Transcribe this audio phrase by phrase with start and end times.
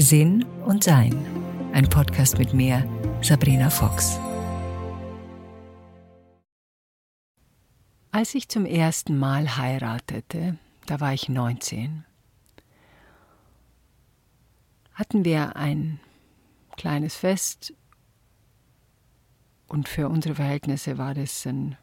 [0.00, 1.14] Sinn und Sein.
[1.74, 2.88] Ein Podcast mit mir,
[3.20, 4.18] Sabrina Fox.
[8.10, 12.06] Als ich zum ersten Mal heiratete, da war ich 19,
[14.94, 16.00] hatten wir ein
[16.78, 17.74] kleines Fest
[19.68, 21.76] und für unsere Verhältnisse war das ein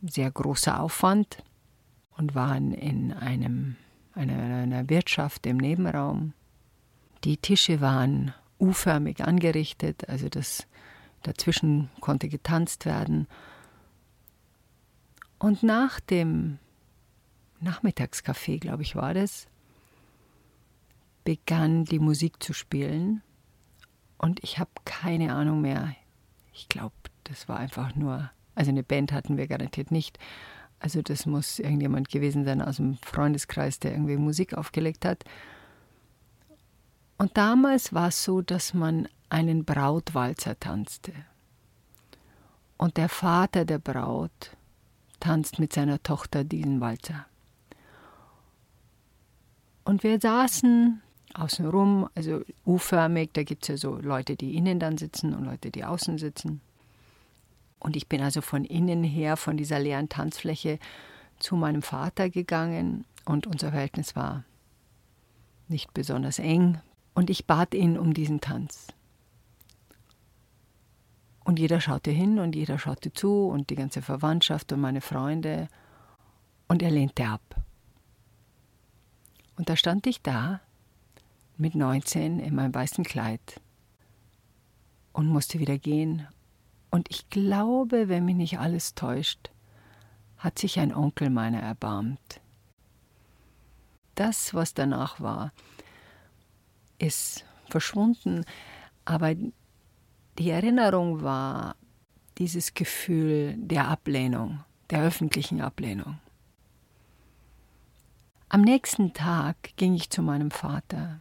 [0.00, 1.44] sehr großer Aufwand
[2.16, 3.76] und waren in einem,
[4.14, 6.32] einer, einer Wirtschaft im Nebenraum.
[7.24, 10.66] Die Tische waren U-förmig angerichtet, also das
[11.22, 13.28] dazwischen konnte getanzt werden.
[15.38, 16.58] Und nach dem
[17.60, 19.46] Nachmittagskaffee, glaube ich, war das,
[21.24, 23.22] begann die Musik zu spielen.
[24.18, 25.94] Und ich habe keine Ahnung mehr.
[26.52, 30.18] Ich glaube, das war einfach nur, also eine Band hatten wir garantiert nicht.
[30.80, 35.24] Also das muss irgendjemand gewesen sein aus dem Freundeskreis, der irgendwie Musik aufgelegt hat.
[37.22, 41.12] Und damals war es so, dass man einen Brautwalzer tanzte.
[42.76, 44.56] Und der Vater der Braut
[45.20, 47.26] tanzt mit seiner Tochter diesen Walzer.
[49.84, 51.00] Und wir saßen
[51.34, 55.70] außenrum, also U-förmig, da gibt es ja so Leute, die innen dann sitzen und Leute,
[55.70, 56.60] die außen sitzen.
[57.78, 60.80] Und ich bin also von innen her, von dieser leeren Tanzfläche
[61.38, 64.42] zu meinem Vater gegangen und unser Verhältnis war
[65.68, 66.80] nicht besonders eng,
[67.14, 68.88] und ich bat ihn um diesen Tanz.
[71.44, 75.68] Und jeder schaute hin und jeder schaute zu und die ganze Verwandtschaft und meine Freunde.
[76.68, 77.42] Und er lehnte ab.
[79.56, 80.60] Und da stand ich da
[81.56, 83.60] mit 19 in meinem weißen Kleid
[85.12, 86.26] und musste wieder gehen.
[86.90, 89.50] Und ich glaube, wenn mich nicht alles täuscht,
[90.38, 92.40] hat sich ein Onkel meiner erbarmt.
[94.14, 95.52] Das, was danach war,
[97.02, 98.44] ist verschwunden,
[99.04, 99.34] aber
[100.38, 101.76] die Erinnerung war
[102.38, 104.60] dieses Gefühl der Ablehnung,
[104.90, 106.18] der öffentlichen Ablehnung.
[108.48, 111.20] Am nächsten Tag ging ich zu meinem Vater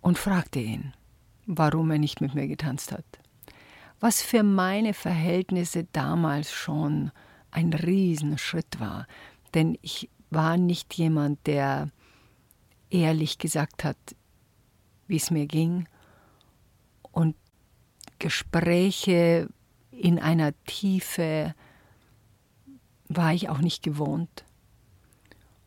[0.00, 0.94] und fragte ihn,
[1.46, 3.04] warum er nicht mit mir getanzt hat.
[4.00, 7.10] Was für meine Verhältnisse damals schon
[7.50, 9.06] ein Riesenschritt war,
[9.54, 11.90] denn ich war nicht jemand, der
[12.90, 13.96] ehrlich gesagt hat,
[15.06, 15.88] wie es mir ging
[17.12, 17.36] und
[18.18, 19.48] Gespräche
[19.90, 21.54] in einer Tiefe
[23.08, 24.44] war ich auch nicht gewohnt.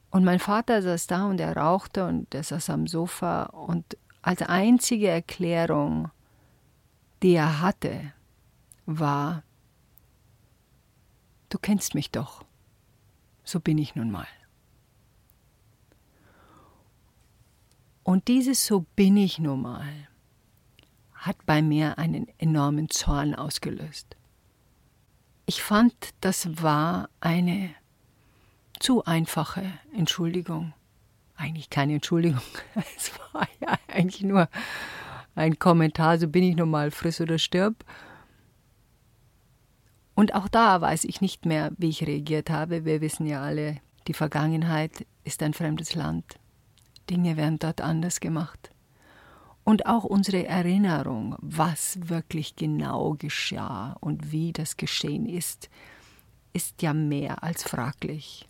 [0.09, 4.41] Und mein Vater saß da und er rauchte und er saß am Sofa und als
[4.41, 6.09] einzige Erklärung,
[7.21, 8.13] die er hatte,
[8.85, 9.43] war,
[11.49, 12.43] du kennst mich doch,
[13.43, 14.27] so bin ich nun mal.
[18.07, 20.07] Und dieses So bin ich nun mal
[21.13, 24.15] hat bei mir einen enormen Zorn ausgelöst.
[25.45, 27.71] Ich fand, das war eine
[28.79, 30.71] zu einfache Entschuldigung.
[31.35, 32.39] Eigentlich keine Entschuldigung.
[32.95, 34.47] Es war ja eigentlich nur
[35.35, 37.83] ein Kommentar, so bin ich nun mal, friss oder stirb.
[40.15, 42.85] Und auch da weiß ich nicht mehr, wie ich reagiert habe.
[42.85, 46.39] Wir wissen ja alle, die Vergangenheit ist ein fremdes Land.
[47.09, 48.71] Dinge werden dort anders gemacht.
[49.63, 55.69] Und auch unsere Erinnerung, was wirklich genau geschah und wie das geschehen ist,
[56.53, 58.47] ist ja mehr als fraglich.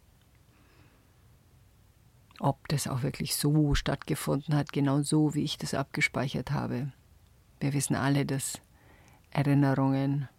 [2.40, 6.92] Ob das auch wirklich so stattgefunden hat, genau so, wie ich das abgespeichert habe.
[7.60, 8.62] Wir wissen alle, dass
[9.32, 10.30] Erinnerungen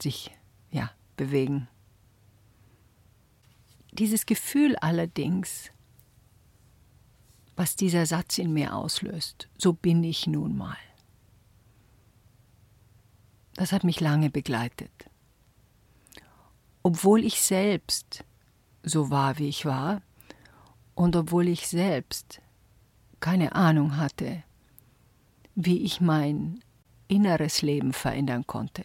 [0.00, 0.30] sich
[0.70, 1.66] ja bewegen.
[3.92, 5.72] Dieses Gefühl allerdings,
[7.56, 9.48] was dieser Satz in mir auslöst.
[9.58, 10.76] So bin ich nun mal.
[13.54, 14.92] Das hat mich lange begleitet.
[16.82, 18.22] Obwohl ich selbst
[18.82, 20.02] so war, wie ich war,
[20.94, 22.40] und obwohl ich selbst
[23.20, 24.42] keine Ahnung hatte,
[25.54, 26.60] wie ich mein
[27.08, 28.84] inneres Leben verändern konnte.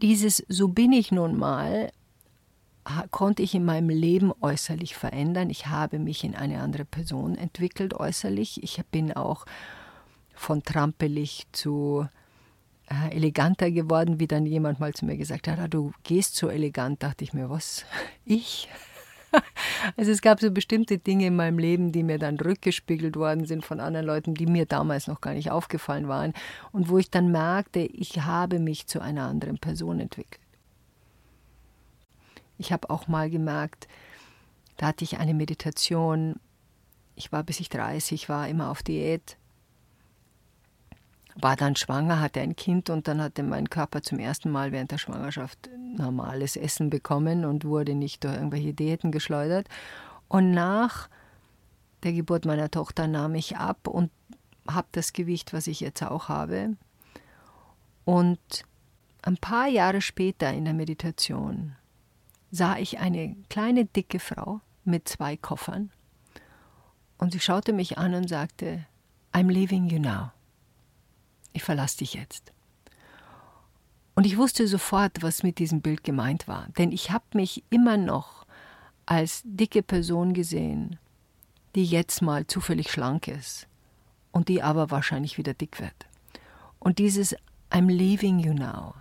[0.00, 1.92] Dieses So bin ich nun mal
[3.10, 5.50] konnte ich in meinem Leben äußerlich verändern.
[5.50, 8.62] Ich habe mich in eine andere Person entwickelt äußerlich.
[8.62, 9.44] Ich bin auch
[10.34, 12.06] von trampelig zu
[12.88, 16.48] äh, eleganter geworden, wie dann jemand mal zu mir gesagt hat, ah, du gehst so
[16.48, 17.84] elegant, dachte ich mir, was?
[18.24, 18.68] Ich?
[19.96, 23.64] also es gab so bestimmte Dinge in meinem Leben, die mir dann rückgespiegelt worden sind
[23.64, 26.32] von anderen Leuten, die mir damals noch gar nicht aufgefallen waren
[26.72, 30.40] und wo ich dann merkte, ich habe mich zu einer anderen Person entwickelt.
[32.58, 33.88] Ich habe auch mal gemerkt,
[34.76, 36.36] Da hatte ich eine Meditation.
[37.16, 39.36] Ich war bis ich 30 war, immer auf Diät.
[41.34, 44.92] War dann schwanger, hatte ein Kind und dann hatte mein Körper zum ersten Mal während
[44.92, 49.68] der Schwangerschaft normales Essen bekommen und wurde nicht durch irgendwelche Diäten geschleudert.
[50.28, 51.08] Und nach
[52.04, 54.10] der Geburt meiner Tochter nahm ich ab und
[54.68, 56.76] habe das Gewicht, was ich jetzt auch habe.
[58.04, 58.38] Und
[59.22, 61.74] ein paar Jahre später in der Meditation
[62.50, 65.90] sah ich eine kleine, dicke Frau mit zwei Koffern.
[67.18, 68.86] Und sie schaute mich an und sagte,
[69.32, 70.30] I'm leaving you now.
[71.52, 72.52] Ich verlasse dich jetzt.
[74.14, 77.96] Und ich wusste sofort, was mit diesem Bild gemeint war, denn ich habe mich immer
[77.96, 78.46] noch
[79.06, 80.98] als dicke Person gesehen,
[81.74, 83.68] die jetzt mal zufällig schlank ist
[84.32, 85.94] und die aber wahrscheinlich wieder dick wird.
[86.80, 87.36] Und dieses
[87.70, 88.94] I'm leaving you now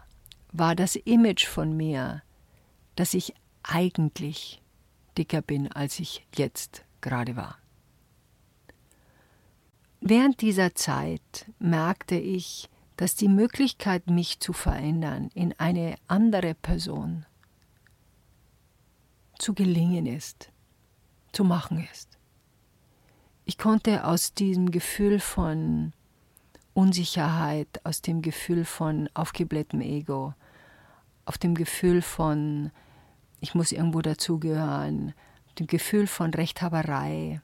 [0.52, 2.22] war das Image von mir,
[2.98, 3.34] dass ich
[3.64, 4.62] eigentlich
[5.18, 7.58] dicker bin, als ich jetzt gerade war.
[10.02, 17.26] Während dieser Zeit merkte ich, dass die Möglichkeit, mich zu verändern in eine andere Person
[19.38, 20.52] zu gelingen ist,
[21.32, 22.18] zu machen ist.
[23.46, 25.94] Ich konnte aus diesem Gefühl von
[26.74, 30.34] Unsicherheit, aus dem Gefühl von aufgeblähtem Ego,
[31.26, 32.72] auf dem Gefühl von
[33.40, 35.14] ich muss irgendwo dazugehören,
[35.60, 37.42] dem Gefühl von Rechthaberei,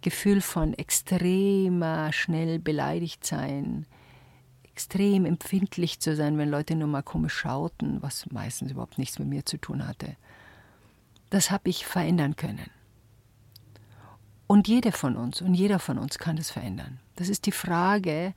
[0.00, 3.86] Gefühl von extremer schnell beleidigt sein,
[4.64, 9.28] extrem empfindlich zu sein, wenn Leute nur mal komisch schauten, was meistens überhaupt nichts mit
[9.28, 10.16] mir zu tun hatte.
[11.30, 12.70] Das habe ich verändern können.
[14.46, 17.00] Und jede von uns und jeder von uns kann das verändern.
[17.16, 18.34] Das ist die Frage,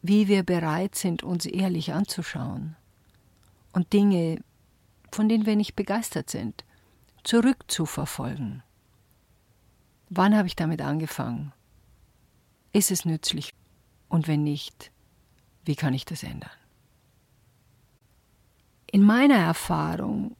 [0.00, 2.74] wie wir bereit sind, uns ehrlich anzuschauen
[3.72, 4.42] und Dinge
[5.14, 6.64] von denen wir nicht begeistert sind,
[7.24, 8.62] zurückzuverfolgen.
[10.08, 11.52] Wann habe ich damit angefangen?
[12.72, 13.54] Ist es nützlich?
[14.08, 14.90] Und wenn nicht,
[15.64, 16.50] wie kann ich das ändern?
[18.90, 20.36] In meiner Erfahrung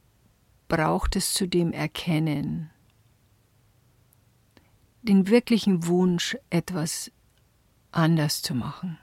[0.67, 2.69] braucht es zu dem Erkennen,
[5.01, 7.11] den wirklichen Wunsch, etwas
[7.91, 8.99] anders zu machen.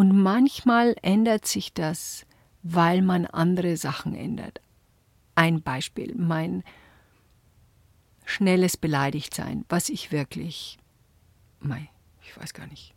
[0.00, 2.24] Und manchmal ändert sich das,
[2.62, 4.62] weil man andere Sachen ändert.
[5.34, 6.64] Ein Beispiel, mein
[8.24, 10.78] schnelles Beleidigtsein, was ich wirklich,
[11.60, 11.90] mei,
[12.22, 12.94] ich weiß gar nicht,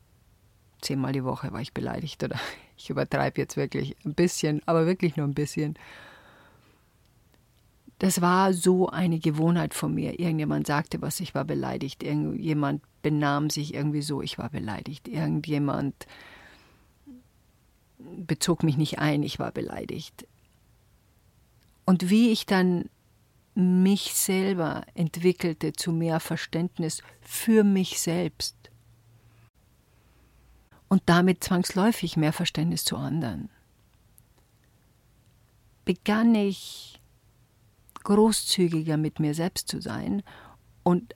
[0.79, 2.39] zehnmal die Woche war ich beleidigt oder
[2.77, 5.77] ich übertreibe jetzt wirklich ein bisschen, aber wirklich nur ein bisschen.
[7.99, 10.21] Das war so eine Gewohnheit von mir.
[10.21, 12.01] Irgendjemand sagte was, ich war beleidigt.
[12.01, 15.09] Irgendjemand benahm sich irgendwie so, ich war beleidigt.
[15.09, 16.07] Irgendjemand
[18.17, 20.27] bezog mich nicht ein, ich war beleidigt.
[21.85, 22.89] Und wie ich dann
[23.55, 28.55] mich selber entwickelte zu mehr Verständnis für mich selbst
[30.87, 33.49] und damit zwangsläufig mehr Verständnis zu anderen,
[35.85, 36.99] begann ich
[38.03, 40.23] großzügiger mit mir selbst zu sein
[40.83, 41.13] und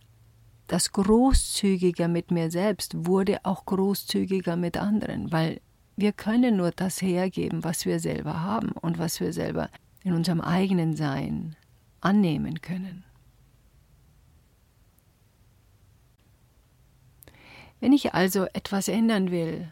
[0.67, 5.61] das Großzügiger mit mir selbst wurde auch großzügiger mit anderen, weil
[5.97, 9.69] wir können nur das hergeben, was wir selber haben und was wir selber
[10.03, 11.55] in unserem eigenen Sein
[12.01, 13.03] annehmen können.
[17.79, 19.71] Wenn ich also etwas ändern will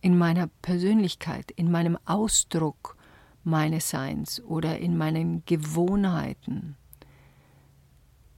[0.00, 2.96] in meiner Persönlichkeit, in meinem Ausdruck
[3.44, 6.76] meines Seins oder in meinen Gewohnheiten,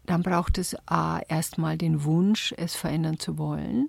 [0.06, 3.88] dann braucht es a erstmal den Wunsch, es verändern zu wollen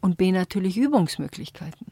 [0.00, 1.88] und B natürlich Übungsmöglichkeiten.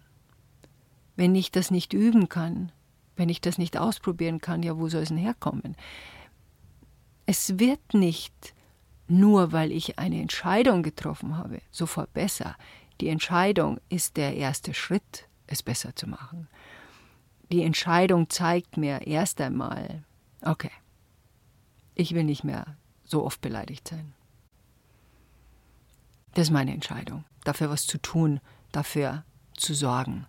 [1.17, 2.73] Wenn ich das nicht üben kann,
[3.17, 5.77] wenn ich das nicht ausprobieren kann, ja, wo soll es denn herkommen?
[7.27, 8.55] Es wird nicht
[9.09, 12.57] nur, weil ich eine Entscheidung getroffen habe, sofort besser.
[13.00, 16.49] Die Entscheidung ist der erste Schritt, es besser zu machen.
[17.50, 20.05] Die Entscheidung zeigt mir erst einmal,
[20.43, 20.71] okay,
[21.95, 24.12] ich will nicht mehr so oft beleidigt sein.
[26.35, 28.40] Das ist meine Entscheidung, dafür was zu tun,
[28.73, 29.25] dafür
[29.57, 30.26] zu sorgen.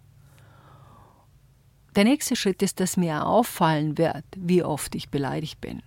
[1.95, 5.81] Der nächste Schritt ist, dass mir auffallen wird, wie oft ich beleidigt bin.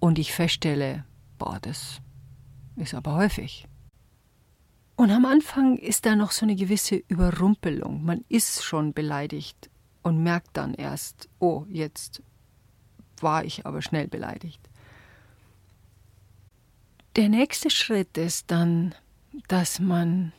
[0.00, 1.04] Und ich feststelle,
[1.38, 2.00] boah, das
[2.76, 3.66] ist aber häufig.
[4.96, 8.04] Und am Anfang ist da noch so eine gewisse Überrumpelung.
[8.04, 9.70] Man ist schon beleidigt
[10.02, 12.22] und merkt dann erst, oh, jetzt
[13.20, 14.60] war ich aber schnell beleidigt.
[17.16, 18.92] Der nächste Schritt ist dann,
[19.46, 20.32] dass man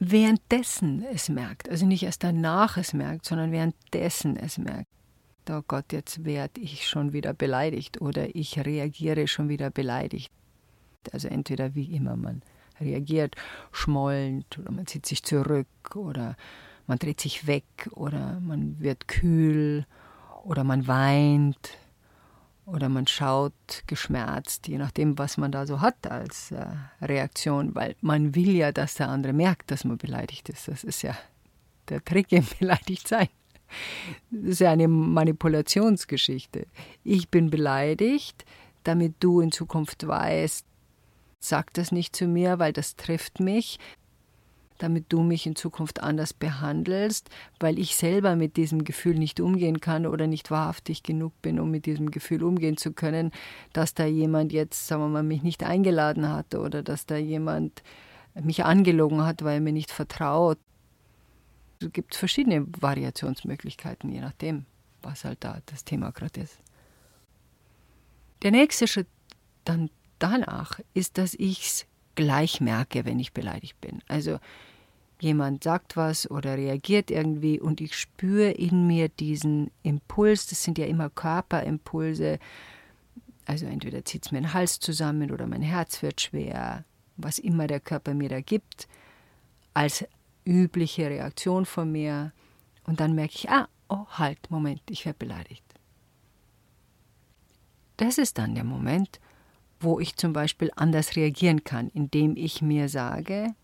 [0.00, 4.88] währenddessen es merkt, also nicht erst danach es merkt, sondern währenddessen es merkt,
[5.48, 10.32] oh Gott, jetzt werde ich schon wieder beleidigt oder ich reagiere schon wieder beleidigt.
[11.12, 12.42] Also entweder wie immer man
[12.80, 13.36] reagiert,
[13.70, 16.36] schmollend oder man zieht sich zurück oder
[16.88, 19.86] man dreht sich weg oder man wird kühl
[20.42, 21.78] oder man weint
[22.64, 26.66] oder man schaut geschmerzt, je nachdem, was man da so hat als äh,
[27.00, 30.68] Reaktion, weil man will ja, dass der andere merkt, dass man beleidigt ist.
[30.68, 31.16] Das ist ja
[31.88, 33.28] der Trick im Beleidigtsein.
[34.30, 36.66] Das ist ja eine Manipulationsgeschichte.
[37.04, 38.44] Ich bin beleidigt,
[38.84, 40.66] damit du in Zukunft weißt,
[41.40, 43.78] sag das nicht zu mir, weil das trifft mich
[44.78, 49.80] damit du mich in Zukunft anders behandelst, weil ich selber mit diesem Gefühl nicht umgehen
[49.80, 53.30] kann oder nicht wahrhaftig genug bin, um mit diesem Gefühl umgehen zu können,
[53.72, 57.82] dass da jemand jetzt, sagen wir mal, mich nicht eingeladen hat oder dass da jemand
[58.34, 60.58] mich angelogen hat, weil er mir nicht vertraut.
[61.80, 64.66] Es gibt verschiedene Variationsmöglichkeiten, je nachdem,
[65.02, 66.58] was halt da das Thema gerade ist.
[68.42, 69.08] Der nächste Schritt
[69.64, 74.02] dann danach ist, dass ich es gleich merke, wenn ich beleidigt bin.
[74.08, 74.38] Also
[75.20, 80.78] jemand sagt was oder reagiert irgendwie und ich spüre in mir diesen Impuls, das sind
[80.78, 82.38] ja immer Körperimpulse,
[83.46, 86.84] also entweder zieht es mir den Hals zusammen oder mein Herz wird schwer,
[87.16, 88.88] was immer der Körper mir da gibt,
[89.74, 90.04] als
[90.44, 92.32] übliche Reaktion von mir.
[92.84, 95.64] Und dann merke ich, ah, oh, halt, Moment, ich werde beleidigt.
[97.96, 99.20] Das ist dann der Moment,
[99.82, 103.54] wo ich zum Beispiel anders reagieren kann, indem ich mir sage,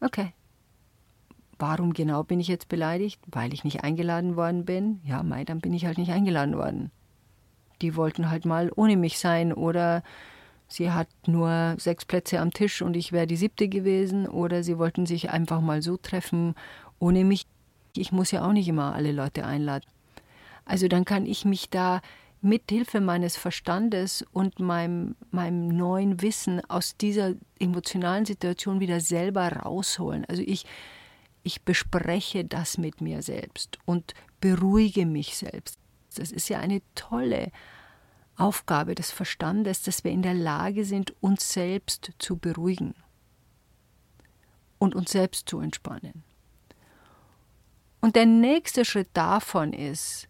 [0.00, 0.32] okay,
[1.60, 3.20] Warum genau bin ich jetzt beleidigt?
[3.30, 5.00] Weil ich nicht eingeladen worden bin?
[5.04, 6.90] Ja, mei, dann bin ich halt nicht eingeladen worden.
[7.82, 10.02] Die wollten halt mal ohne mich sein oder
[10.68, 14.78] sie hat nur sechs Plätze am Tisch und ich wäre die siebte gewesen oder sie
[14.78, 16.54] wollten sich einfach mal so treffen
[16.98, 17.46] ohne mich.
[17.94, 19.84] Ich muss ja auch nicht immer alle Leute einladen.
[20.64, 22.00] Also dann kann ich mich da
[22.42, 29.48] mit Hilfe meines Verstandes und meinem, meinem neuen Wissen aus dieser emotionalen Situation wieder selber
[29.48, 30.24] rausholen.
[30.24, 30.64] Also ich
[31.42, 35.78] ich bespreche das mit mir selbst und beruhige mich selbst.
[36.14, 37.50] Das ist ja eine tolle
[38.36, 42.94] Aufgabe des Verstandes, dass wir in der Lage sind, uns selbst zu beruhigen
[44.78, 46.24] und uns selbst zu entspannen.
[48.00, 50.26] Und der nächste Schritt davon ist,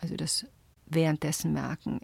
[0.00, 0.46] also das
[0.86, 2.00] währenddessen merken,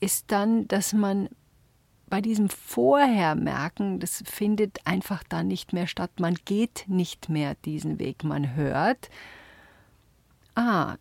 [0.00, 1.28] ist dann, dass man
[2.12, 6.10] bei diesem Vorhermerken, das findet einfach dann nicht mehr statt.
[6.20, 8.22] Man geht nicht mehr diesen Weg.
[8.22, 9.08] Man hört,
[10.54, 10.96] ah,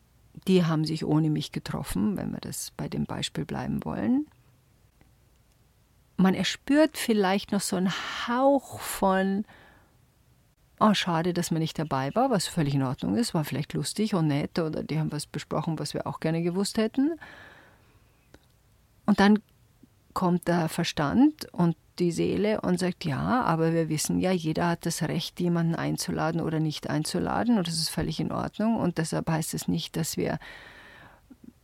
[0.48, 4.28] die haben sich ohne mich getroffen, wenn wir das bei dem Beispiel bleiben wollen.
[6.16, 7.92] Man erspürt vielleicht noch so einen
[8.28, 9.44] Hauch von,
[10.82, 14.16] oh, schade, dass man nicht dabei war, was völlig in Ordnung ist, war vielleicht lustig
[14.16, 17.20] und nett oder die haben was besprochen, was wir auch gerne gewusst hätten.
[19.06, 19.40] Und dann
[20.14, 24.86] kommt der Verstand und die Seele und sagt, ja, aber wir wissen ja, jeder hat
[24.86, 29.30] das Recht, jemanden einzuladen oder nicht einzuladen und das ist völlig in Ordnung und deshalb
[29.30, 30.40] heißt es nicht, dass wir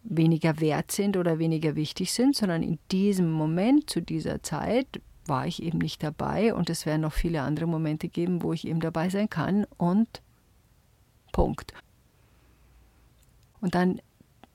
[0.04, 5.48] weniger wert sind oder weniger wichtig sind, sondern in diesem Moment, zu dieser Zeit, war
[5.48, 8.80] ich eben nicht dabei und es werden noch viele andere Momente geben, wo ich eben
[8.80, 10.22] dabei sein kann und
[11.32, 11.74] Punkt.
[13.62, 14.02] Und dann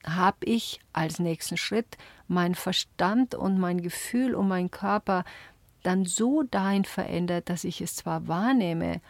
[0.05, 5.23] habe ich als nächsten Schritt mein Verstand und mein Gefühl und mein Körper
[5.81, 9.01] dann so dahin verändert, dass ich es zwar wahrnehme,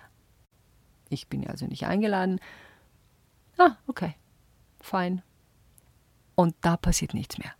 [1.09, 2.39] ich bin ja also nicht eingeladen,
[3.57, 4.15] ah, okay,
[4.79, 5.21] fein.
[6.35, 7.53] Und da passiert nichts mehr.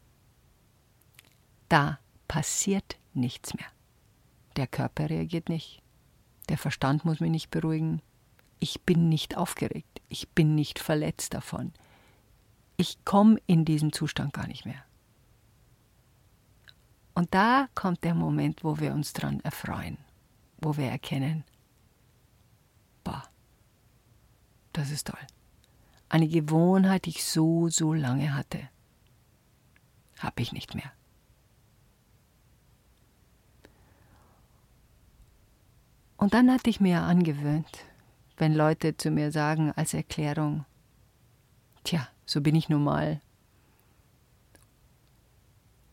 [1.70, 3.68] Da passiert nichts mehr.
[4.56, 5.82] Der Körper reagiert nicht.
[6.50, 8.02] Der Verstand muss mich nicht beruhigen.
[8.60, 10.02] Ich bin nicht aufgeregt.
[10.10, 11.74] Ich bin nicht verletzt davon
[12.78, 14.84] ich komme in diesen Zustand gar nicht mehr.
[17.14, 19.98] Und da kommt der Moment, wo wir uns dran erfreuen,
[20.58, 21.44] wo wir erkennen,
[23.04, 23.24] boah,
[24.74, 25.20] das ist toll.
[26.10, 28.70] Eine Gewohnheit, die ich so, so lange hatte,
[30.20, 30.92] habe ich nicht mehr.
[36.24, 37.84] Und dann hatte ich mir angewöhnt,
[38.38, 40.64] wenn Leute zu mir sagen als Erklärung,
[41.84, 43.20] tja, so bin ich nun mal,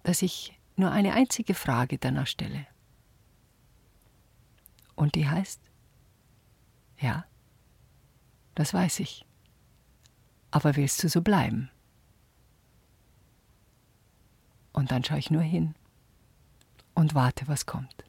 [0.04, 2.68] dass ich nur eine einzige Frage danach stelle.
[4.94, 5.60] Und die heißt,
[7.00, 7.24] ja,
[8.54, 9.26] das weiß ich.
[10.52, 11.70] Aber willst du so bleiben?
[14.72, 15.74] Und dann schaue ich nur hin
[16.94, 18.04] und warte, was kommt.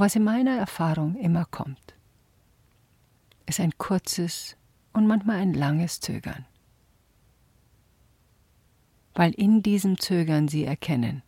[0.00, 1.96] Was in meiner Erfahrung immer kommt,
[3.46, 4.56] ist ein kurzes
[4.92, 6.46] und manchmal ein langes Zögern.
[9.14, 11.24] Weil in diesem Zögern sie erkennen,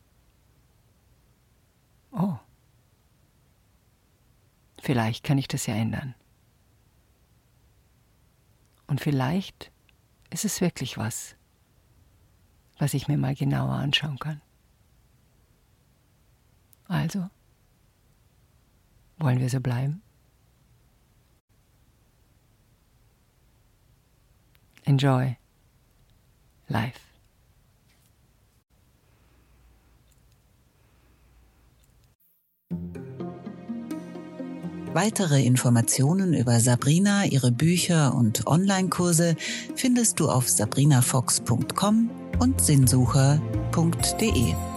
[2.13, 2.37] oh,
[4.81, 6.15] vielleicht kann ich das ja ändern.
[8.87, 9.73] Und vielleicht
[10.31, 11.35] ist es wirklich was,
[12.79, 14.41] was ich mir mal genauer anschauen kann.
[16.87, 17.29] Also,
[19.21, 20.03] wollen wir so bleiben?
[24.85, 25.37] Enjoy
[26.69, 27.01] life.
[34.93, 39.37] Weitere Informationen über Sabrina, ihre Bücher und Online-Kurse
[39.77, 42.11] findest du auf sabrinafox.com
[42.41, 44.70] und sinnsucher.de.